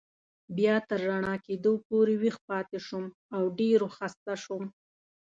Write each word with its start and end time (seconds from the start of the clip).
بیا 0.57 0.75
تر 0.87 0.99
رڼا 1.07 1.35
کېدو 1.45 1.73
پورې 1.87 2.13
ویښ 2.21 2.35
پاتې 2.49 2.77
شوم 2.87 3.05
او 3.35 3.43
ډېر 3.59 3.79
و 3.85 3.89
خسته 3.97 4.33
شوم. 4.43 4.63